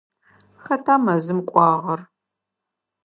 [0.63, 1.99] Хэта мэзым кӏуагъэр?